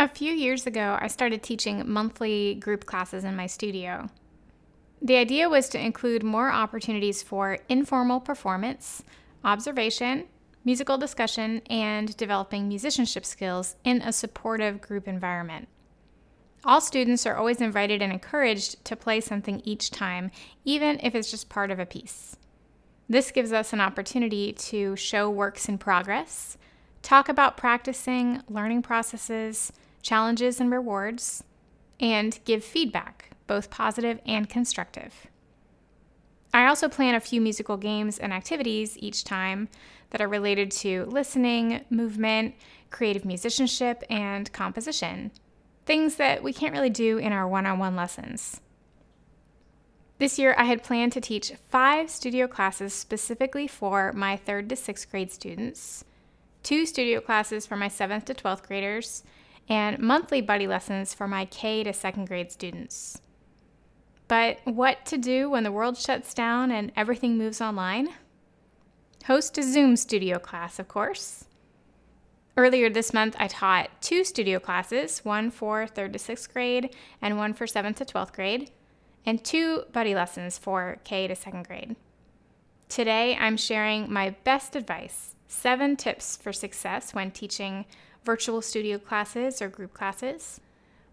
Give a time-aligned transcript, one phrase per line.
[0.00, 4.08] A few years ago, I started teaching monthly group classes in my studio.
[5.02, 9.04] The idea was to include more opportunities for informal performance,
[9.44, 10.24] observation,
[10.64, 15.68] musical discussion, and developing musicianship skills in a supportive group environment.
[16.64, 20.30] All students are always invited and encouraged to play something each time,
[20.64, 22.38] even if it's just part of a piece.
[23.06, 26.56] This gives us an opportunity to show works in progress,
[27.02, 29.70] talk about practicing, learning processes,
[30.02, 31.44] challenges and rewards,
[31.98, 35.26] and give feedback, both positive and constructive.
[36.52, 39.68] I also plan a few musical games and activities each time
[40.10, 42.54] that are related to listening, movement,
[42.90, 45.30] creative musicianship, and composition.
[45.86, 48.60] Things that we can't really do in our one on one lessons.
[50.18, 54.76] This year, I had planned to teach five studio classes specifically for my third to
[54.76, 56.04] sixth grade students,
[56.62, 59.22] two studio classes for my seventh to 12th graders,
[59.70, 63.22] and monthly buddy lessons for my K to second grade students.
[64.26, 68.08] But what to do when the world shuts down and everything moves online?
[69.26, 71.44] Host a Zoom studio class, of course.
[72.56, 77.38] Earlier this month, I taught two studio classes one for third to sixth grade and
[77.38, 78.70] one for seventh to 12th grade,
[79.24, 81.94] and two buddy lessons for K to second grade.
[82.88, 87.84] Today, I'm sharing my best advice seven tips for success when teaching
[88.24, 90.60] virtual studio classes or group classes,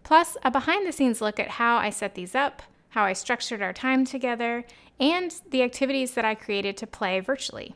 [0.03, 3.61] plus a behind the scenes look at how I set these up, how I structured
[3.61, 4.65] our time together,
[4.99, 7.75] and the activities that I created to play virtually.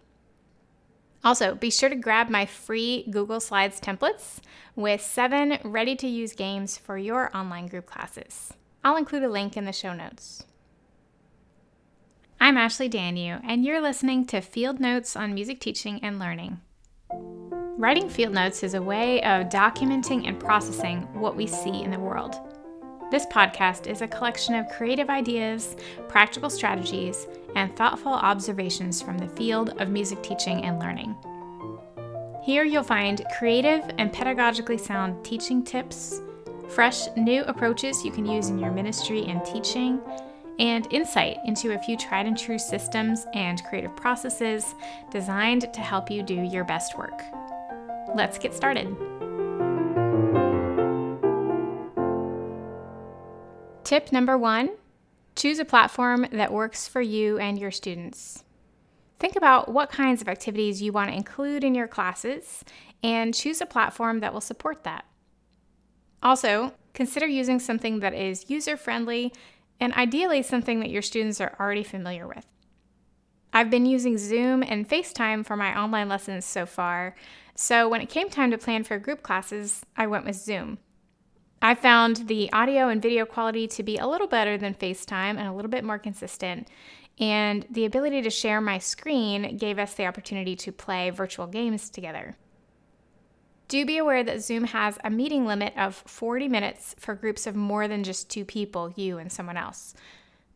[1.23, 4.39] Also, be sure to grab my free Google Slides templates
[4.75, 8.53] with seven ready to use games for your online group classes.
[8.83, 10.43] I'll include a link in the show notes.
[12.39, 16.59] I'm Ashley Danyew, and you're listening to Field Notes on Music Teaching and Learning.
[17.77, 21.97] Writing field notes is a way of documenting and processing what we see in the
[21.97, 22.35] world.
[23.09, 25.77] This podcast is a collection of creative ideas,
[26.09, 31.15] practical strategies, and thoughtful observations from the field of music teaching and learning.
[32.43, 36.21] Here you'll find creative and pedagogically sound teaching tips,
[36.67, 40.01] fresh new approaches you can use in your ministry and teaching,
[40.59, 44.75] and insight into a few tried and true systems and creative processes
[45.09, 47.23] designed to help you do your best work.
[48.15, 48.87] Let's get started.
[53.83, 54.69] Tip number one
[55.35, 58.43] choose a platform that works for you and your students.
[59.19, 62.63] Think about what kinds of activities you want to include in your classes
[63.03, 65.05] and choose a platform that will support that.
[66.23, 69.33] Also, consider using something that is user friendly
[69.79, 72.45] and ideally something that your students are already familiar with.
[73.53, 77.15] I've been using Zoom and FaceTime for my online lessons so far,
[77.53, 80.77] so when it came time to plan for group classes, I went with Zoom.
[81.61, 85.47] I found the audio and video quality to be a little better than FaceTime and
[85.47, 86.69] a little bit more consistent.
[87.19, 91.89] And the ability to share my screen gave us the opportunity to play virtual games
[91.89, 92.35] together.
[93.67, 97.55] Do be aware that Zoom has a meeting limit of 40 minutes for groups of
[97.55, 99.93] more than just two people, you and someone else.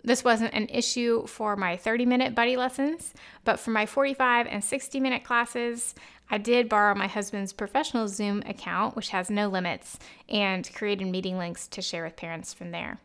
[0.05, 3.11] This wasn't an issue for my 30 minute buddy lessons,
[3.43, 5.95] but for my 45 and 60 minute classes,
[6.29, 9.97] I did borrow my husband's professional Zoom account, which has no limits,
[10.29, 12.99] and created meeting links to share with parents from there.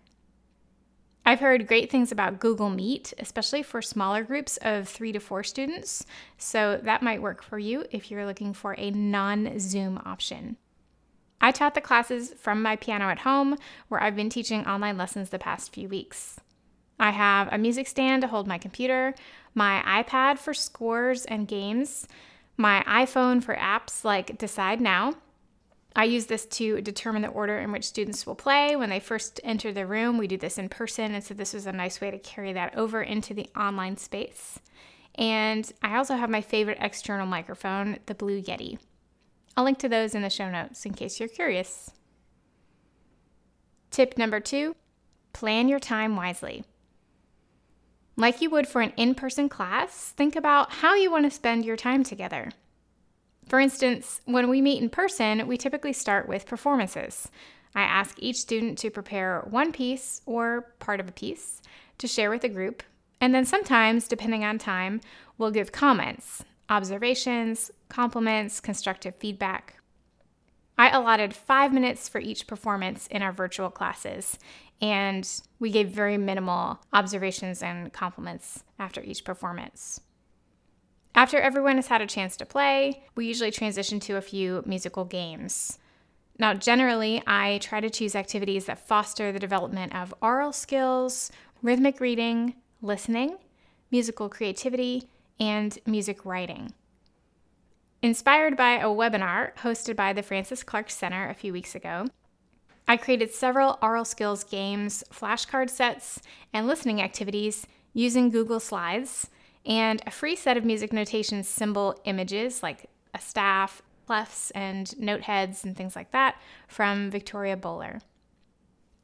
[1.24, 5.42] I've heard great things about Google Meet, especially for smaller groups of three to four
[5.42, 6.04] students,
[6.36, 10.58] so that might work for you if you're looking for a non Zoom option.
[11.40, 13.56] I taught the classes from my piano at home,
[13.88, 16.38] where I've been teaching online lessons the past few weeks.
[17.00, 19.14] I have a music stand to hold my computer,
[19.54, 22.06] my iPad for scores and games,
[22.58, 25.14] my iPhone for apps like Decide Now.
[25.96, 29.40] I use this to determine the order in which students will play when they first
[29.42, 30.18] enter the room.
[30.18, 32.76] We do this in person, and so this was a nice way to carry that
[32.76, 34.60] over into the online space.
[35.14, 38.78] And I also have my favorite external microphone, the Blue Yeti.
[39.56, 41.90] I'll link to those in the show notes in case you're curious.
[43.90, 44.76] Tip number two
[45.32, 46.62] plan your time wisely.
[48.20, 51.64] Like you would for an in person class, think about how you want to spend
[51.64, 52.50] your time together.
[53.48, 57.30] For instance, when we meet in person, we typically start with performances.
[57.74, 61.62] I ask each student to prepare one piece or part of a piece
[61.96, 62.82] to share with the group,
[63.22, 65.00] and then sometimes, depending on time,
[65.38, 69.76] we'll give comments, observations, compliments, constructive feedback.
[70.76, 74.38] I allotted five minutes for each performance in our virtual classes,
[74.80, 75.28] and
[75.58, 80.00] we gave very minimal observations and compliments after each performance.
[81.14, 85.04] After everyone has had a chance to play, we usually transition to a few musical
[85.04, 85.78] games.
[86.38, 91.30] Now, generally, I try to choose activities that foster the development of aural skills,
[91.62, 93.36] rhythmic reading, listening,
[93.90, 96.72] musical creativity, and music writing.
[98.02, 102.06] Inspired by a webinar hosted by the Frances Clark Center a few weeks ago,
[102.90, 106.20] I created several aural skills games, flashcard sets,
[106.52, 109.30] and listening activities using Google Slides
[109.64, 115.20] and a free set of music notation symbol images like a staff, clefs, and note
[115.20, 116.34] heads and things like that
[116.66, 118.00] from Victoria Bowler.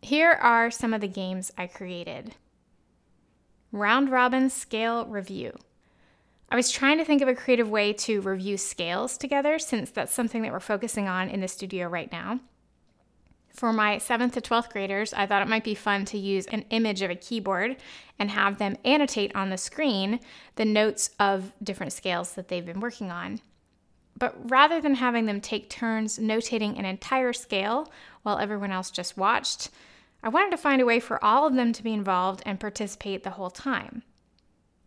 [0.03, 2.35] Here are some of the games I created
[3.71, 5.57] Round Robin Scale Review.
[6.51, 10.13] I was trying to think of a creative way to review scales together since that's
[10.13, 12.41] something that we're focusing on in the studio right now.
[13.57, 16.67] For my 7th to 12th graders, I thought it might be fun to use an
[16.69, 17.77] image of a keyboard
[18.19, 20.21] and have them annotate on the screen
[20.57, 23.41] the notes of different scales that they've been working on.
[24.15, 27.91] But rather than having them take turns notating an entire scale
[28.25, 29.71] while everyone else just watched,
[30.23, 33.23] I wanted to find a way for all of them to be involved and participate
[33.23, 34.03] the whole time.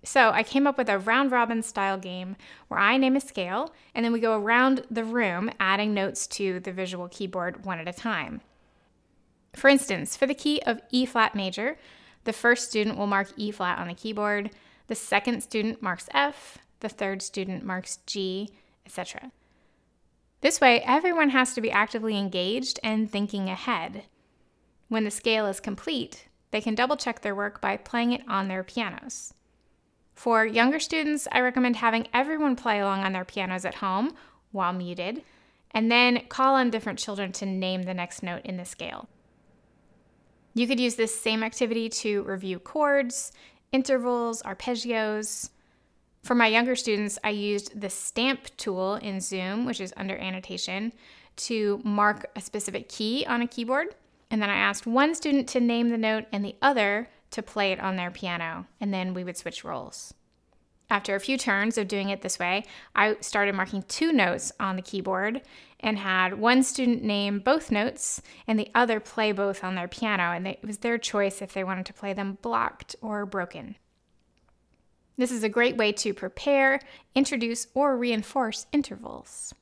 [0.04, 2.36] So I came up with a round robin style game
[2.68, 6.60] where I name a scale and then we go around the room adding notes to
[6.60, 8.42] the visual keyboard one at a time.
[9.56, 11.78] For instance, for the key of E flat major,
[12.24, 14.51] the first student will mark E flat on the keyboard,
[14.88, 18.50] the second student marks F, the third student marks G,
[18.86, 19.31] etc.
[20.42, 24.04] This way, everyone has to be actively engaged and thinking ahead.
[24.88, 28.48] When the scale is complete, they can double check their work by playing it on
[28.48, 29.34] their pianos.
[30.16, 34.13] For younger students, I recommend having everyone play along on their pianos at home
[34.51, 35.24] while muted,
[35.72, 39.07] and then call on different children to name the next note in the scale.
[40.54, 43.31] You could use this same activity to review chords,
[43.72, 45.50] intervals, arpeggios,
[46.24, 50.94] for my younger students, I used the stamp tool in Zoom, which is under annotation,
[51.38, 53.96] to mark a specific key on a keyboard.
[54.30, 57.72] And then I asked one student to name the note and the other to play
[57.72, 60.13] it on their piano, and then we would switch roles.
[60.90, 62.66] After a few turns of doing it this way,
[62.96, 65.42] I started marking two notes on the keyboard
[65.80, 70.31] and had one student name both notes and the other play both on their piano,
[70.31, 73.76] and it was their choice if they wanted to play them blocked or broken.
[75.18, 76.80] This is a great way to prepare,
[77.14, 79.54] introduce, or reinforce intervals.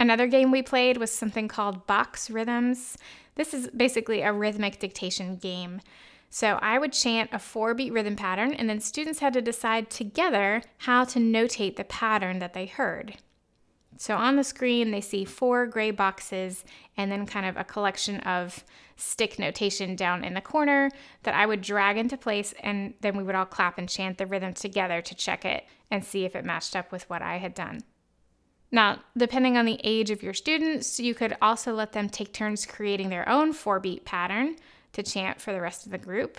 [0.00, 2.96] Another game we played was something called Box Rhythms.
[3.34, 5.80] This is basically a rhythmic dictation game.
[6.30, 9.90] So I would chant a four beat rhythm pattern, and then students had to decide
[9.90, 13.16] together how to notate the pattern that they heard.
[14.00, 16.64] So on the screen, they see four gray boxes
[16.96, 18.64] and then kind of a collection of
[18.94, 20.90] stick notation down in the corner
[21.24, 24.26] that I would drag into place, and then we would all clap and chant the
[24.26, 27.54] rhythm together to check it and see if it matched up with what I had
[27.54, 27.80] done.
[28.70, 32.66] Now, depending on the age of your students, you could also let them take turns
[32.66, 34.56] creating their own four beat pattern
[34.92, 36.38] to chant for the rest of the group.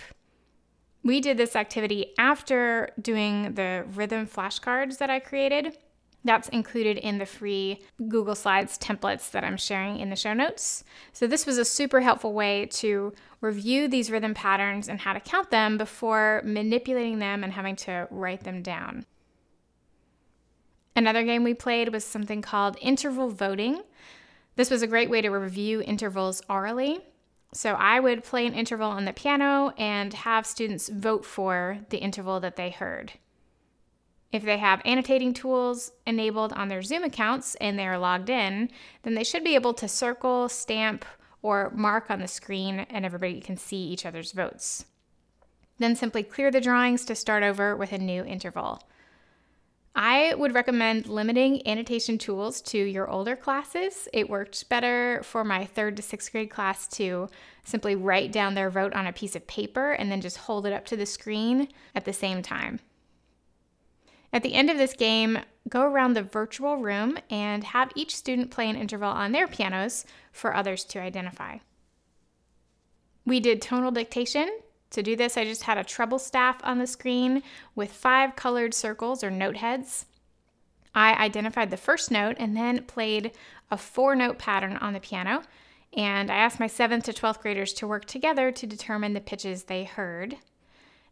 [1.02, 5.76] We did this activity after doing the rhythm flashcards that I created.
[6.22, 10.84] That's included in the free Google Slides templates that I'm sharing in the show notes.
[11.12, 15.20] So, this was a super helpful way to review these rhythm patterns and how to
[15.20, 19.06] count them before manipulating them and having to write them down.
[20.94, 23.82] Another game we played was something called interval voting.
[24.56, 27.00] This was a great way to review intervals aurally.
[27.54, 31.98] So, I would play an interval on the piano and have students vote for the
[31.98, 33.14] interval that they heard.
[34.32, 38.70] If they have annotating tools enabled on their Zoom accounts and they are logged in,
[39.02, 41.04] then they should be able to circle, stamp,
[41.42, 44.84] or mark on the screen and everybody can see each other's votes.
[45.78, 48.82] Then simply clear the drawings to start over with a new interval.
[49.96, 54.06] I would recommend limiting annotation tools to your older classes.
[54.12, 57.28] It worked better for my third to sixth grade class to
[57.64, 60.72] simply write down their vote on a piece of paper and then just hold it
[60.72, 62.78] up to the screen at the same time.
[64.32, 68.50] At the end of this game, go around the virtual room and have each student
[68.50, 71.58] play an interval on their pianos for others to identify.
[73.26, 74.48] We did tonal dictation.
[74.90, 77.42] To do this, I just had a treble staff on the screen
[77.74, 80.06] with five colored circles or note heads.
[80.94, 83.32] I identified the first note and then played
[83.70, 85.42] a four note pattern on the piano.
[85.96, 89.64] And I asked my 7th to 12th graders to work together to determine the pitches
[89.64, 90.36] they heard.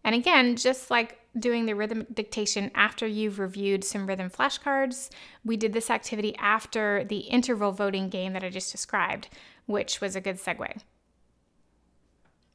[0.05, 5.11] And again, just like doing the rhythm dictation after you've reviewed some rhythm flashcards,
[5.45, 9.29] we did this activity after the interval voting game that I just described,
[9.67, 10.81] which was a good segue.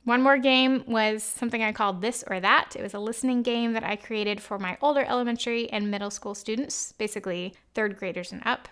[0.05, 2.75] One more game was something I called This or That.
[2.75, 6.35] It was a listening game that I created for my older elementary and middle school
[6.35, 8.67] students, basically third graders and up.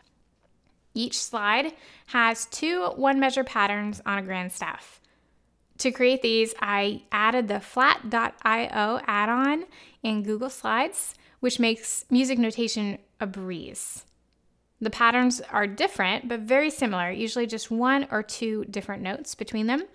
[0.94, 1.74] Each slide
[2.08, 5.00] has two one measure patterns on a grand staff.
[5.82, 9.66] To create these, I added the flat.io add on
[10.04, 14.06] in Google Slides, which makes music notation a breeze.
[14.80, 19.66] The patterns are different, but very similar, usually just one or two different notes between
[19.66, 19.86] them.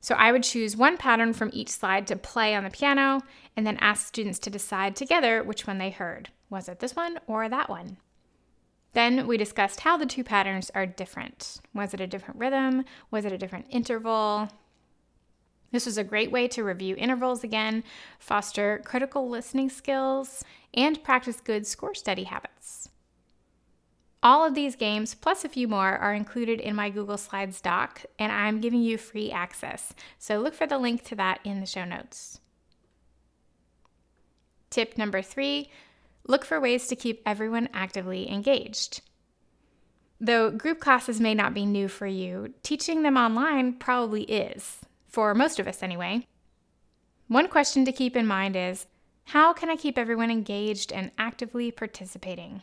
[0.00, 3.20] So I would choose one pattern from each slide to play on the piano
[3.54, 6.30] and then ask students to decide together which one they heard.
[6.48, 7.98] Was it this one or that one?
[8.94, 11.60] Then we discussed how the two patterns are different.
[11.74, 12.86] Was it a different rhythm?
[13.10, 14.48] Was it a different interval?
[15.72, 17.82] This was a great way to review intervals again,
[18.18, 22.90] foster critical listening skills, and practice good score study habits.
[24.22, 28.02] All of these games, plus a few more, are included in my Google Slides doc,
[28.18, 29.92] and I'm giving you free access.
[30.18, 32.38] So look for the link to that in the show notes.
[34.70, 35.70] Tip number three
[36.24, 39.00] look for ways to keep everyone actively engaged.
[40.20, 44.78] Though group classes may not be new for you, teaching them online probably is,
[45.12, 46.26] for most of us anyway.
[47.28, 48.86] One question to keep in mind is
[49.26, 52.62] how can I keep everyone engaged and actively participating?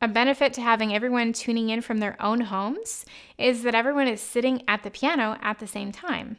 [0.00, 3.06] A benefit to having everyone tuning in from their own homes
[3.38, 6.36] is that everyone is sitting at the piano at the same time.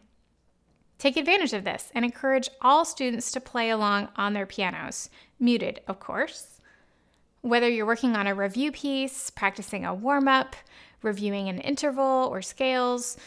[1.00, 5.82] Take advantage of this and encourage all students to play along on their pianos, muted,
[5.88, 6.62] of course.
[7.42, 10.56] Whether you're working on a review piece, practicing a warm up,
[11.02, 13.18] reviewing an interval or scales,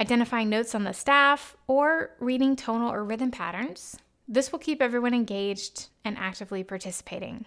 [0.00, 5.12] identifying notes on the staff, or reading tonal or rhythm patterns, this will keep everyone
[5.12, 7.44] engaged and actively participating.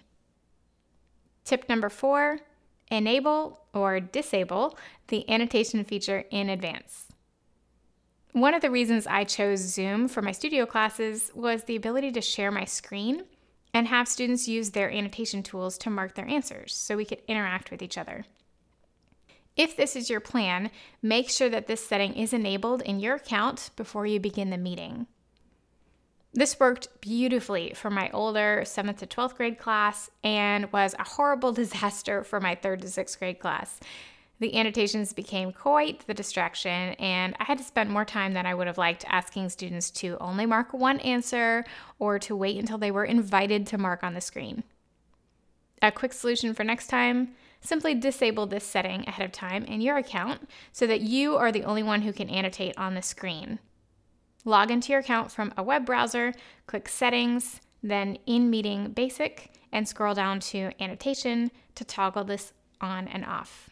[1.44, 2.40] Tip number four
[2.90, 7.08] enable or disable the annotation feature in advance.
[8.32, 12.20] One of the reasons I chose Zoom for my studio classes was the ability to
[12.20, 13.24] share my screen
[13.72, 17.70] and have students use their annotation tools to mark their answers so we could interact
[17.70, 18.24] with each other.
[19.56, 20.70] If this is your plan,
[21.00, 25.06] make sure that this setting is enabled in your account before you begin the meeting.
[26.32, 31.52] This worked beautifully for my older 7th to 12th grade class and was a horrible
[31.62, 33.78] disaster for my 3rd to 6th grade class.
[34.40, 38.54] The annotations became quite the distraction, and I had to spend more time than I
[38.54, 41.64] would have liked asking students to only mark one answer
[42.00, 44.64] or to wait until they were invited to mark on the screen.
[45.80, 49.96] A quick solution for next time simply disable this setting ahead of time in your
[49.96, 53.58] account so that you are the only one who can annotate on the screen.
[54.44, 56.34] Log into your account from a web browser,
[56.66, 63.08] click Settings, then In Meeting Basic, and scroll down to Annotation to toggle this on
[63.08, 63.70] and off.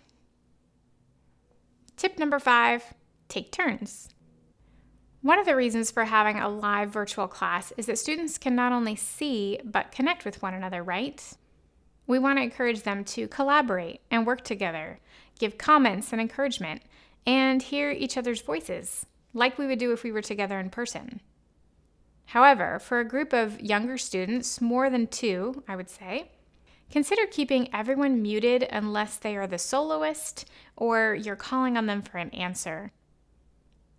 [1.97, 2.95] Tip number five
[3.29, 4.09] take turns.
[5.21, 8.73] One of the reasons for having a live virtual class is that students can not
[8.73, 11.35] only see but connect with one another, right?
[12.13, 15.01] We want to encourage them to collaborate and work together,
[15.39, 16.83] give comments and encouragement,
[17.27, 21.21] and hear each other's voices like we would do if we were together in person.
[22.27, 26.33] However, for a group of younger students, more than two, I would say,
[26.91, 30.45] consider keeping everyone muted unless they are the soloist
[30.77, 32.93] or you're calling on them for an answer.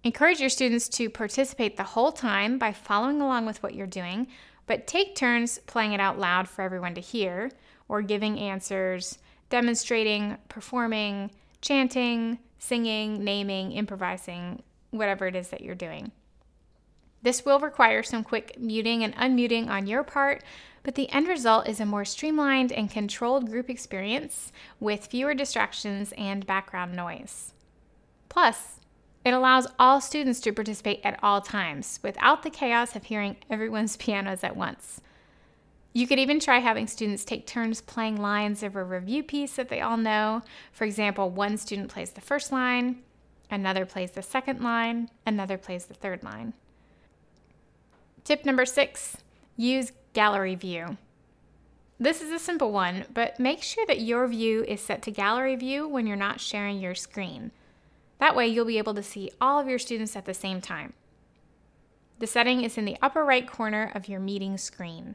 [0.03, 4.27] Encourage your students to participate the whole time by following along with what you're doing,
[4.67, 7.49] but take turns playing it out loud for everyone to hear,
[7.87, 16.11] or giving answers, demonstrating, performing, chanting, singing, naming, improvising, whatever it is that you're doing.
[17.21, 20.43] This will require some quick muting and unmuting on your part,
[20.83, 26.13] but the end result is a more streamlined and controlled group experience with fewer distractions
[26.17, 27.53] and background noise.
[28.27, 28.81] Plus,
[29.23, 33.95] it allows all students to participate at all times without the chaos of hearing everyone's
[33.97, 34.99] pianos at once.
[35.93, 39.69] You could even try having students take turns playing lines of a review piece that
[39.69, 40.41] they all know.
[40.71, 43.03] For example, one student plays the first line,
[43.53, 46.53] Another plays the second line, another plays the third line.
[48.23, 49.17] Tip number six
[49.55, 50.97] use gallery view.
[51.99, 55.55] This is a simple one, but make sure that your view is set to gallery
[55.55, 57.51] view when you're not sharing your screen.
[58.17, 60.93] That way, you'll be able to see all of your students at the same time.
[62.17, 65.13] The setting is in the upper right corner of your meeting screen.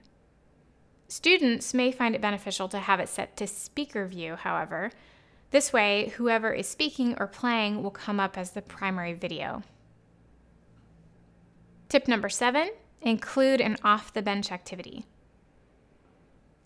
[1.09, 4.91] Students may find it beneficial to have it set to speaker view, however,
[5.51, 9.63] this way, whoever is speaking or playing will come up as the primary video.
[11.89, 12.69] Tip number seven
[13.01, 15.07] include an off the bench activity.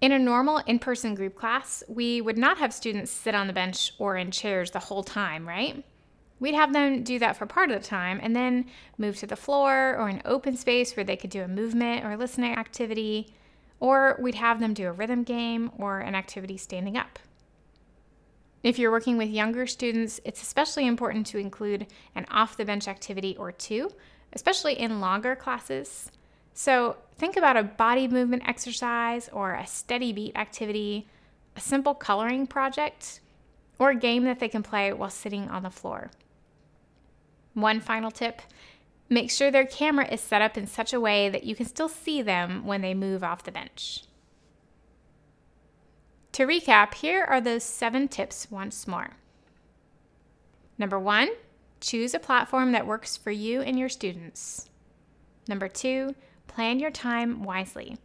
[0.00, 3.52] In a normal in person group class, we would not have students sit on the
[3.52, 5.84] bench or in chairs the whole time, right?
[6.40, 8.66] We'd have them do that for part of the time and then
[8.98, 12.16] move to the floor or an open space where they could do a movement or
[12.16, 13.32] listening activity,
[13.82, 17.18] or we'd have them do a rhythm game or an activity standing up.
[18.62, 22.86] If you're working with younger students, it's especially important to include an off the bench
[22.86, 23.90] activity or two,
[24.34, 26.12] especially in longer classes.
[26.54, 31.08] So think about a body movement exercise or a steady beat activity,
[31.56, 33.18] a simple coloring project,
[33.80, 36.12] or a game that they can play while sitting on the floor.
[37.54, 38.42] One final tip
[39.12, 41.88] make sure their camera is set up in such a way that you can still
[41.88, 44.04] see them when they move off the bench.
[46.32, 49.10] To recap, here are those seven tips once more.
[50.78, 51.28] Number one,
[51.80, 54.70] choose a platform that works for you and your students.
[55.46, 56.14] Number two,
[56.46, 57.98] plan your time wisely.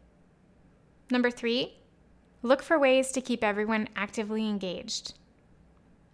[1.10, 1.78] Number three,
[2.42, 5.14] look for ways to keep everyone actively engaged.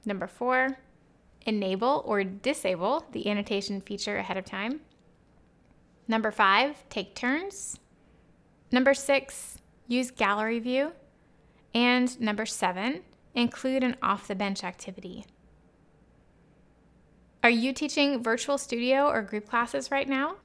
[0.05, 0.77] Number four,
[1.45, 4.81] enable or disable the annotation feature ahead of time.
[6.07, 7.79] Number five, take turns.
[8.71, 10.93] Number six, use gallery view.
[11.73, 13.01] And number seven,
[13.33, 15.25] include an off the bench activity.
[17.43, 20.35] Are you teaching virtual studio or group classes right now?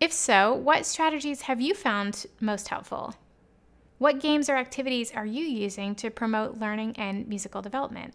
[0.00, 3.14] If so, what strategies have you found most helpful?
[3.98, 8.14] What games or activities are you using to promote learning and musical development?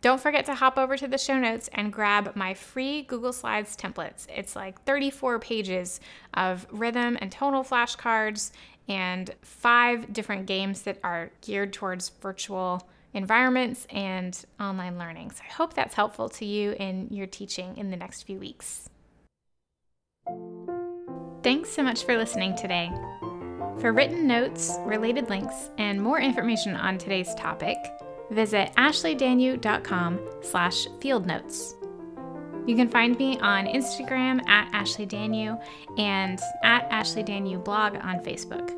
[0.00, 3.76] Don't forget to hop over to the show notes and grab my free Google Slides
[3.76, 4.26] templates.
[4.34, 6.00] It's like 34 pages
[6.34, 8.52] of rhythm and tonal flashcards
[8.88, 15.32] and five different games that are geared towards virtual environments and online learning.
[15.32, 18.88] So I hope that's helpful to you in your teaching in the next few weeks.
[21.42, 22.90] Thanks so much for listening today.
[23.80, 27.76] For written notes, related links, and more information on today's topic,
[28.30, 31.74] visit ashleydanyew.com slash field notes.
[32.66, 35.58] You can find me on Instagram at ashleydanyew
[35.98, 38.74] and at ashleydanyew blog on Facebook.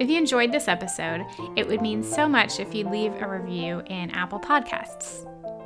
[0.00, 1.24] If you enjoyed this episode,
[1.56, 5.24] it would mean so much if you'd leave a review in Apple Podcasts.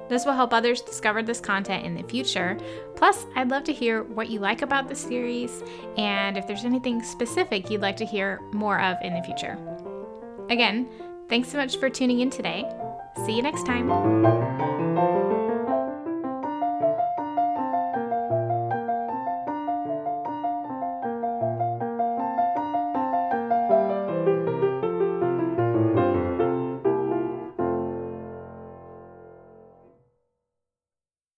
[0.08, 2.58] This will help others discover this content in the future.
[2.96, 5.62] Plus, I'd love to hear what you like about the series
[5.96, 9.56] and if there's anything specific you'd like to hear more of in the future.
[10.50, 10.88] Again,
[11.30, 12.64] thanks so much for tuning in today.
[13.16, 14.71] See you next time.